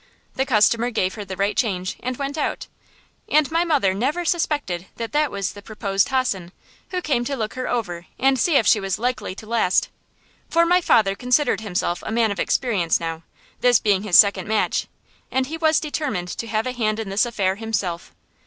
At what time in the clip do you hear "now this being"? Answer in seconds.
12.99-14.01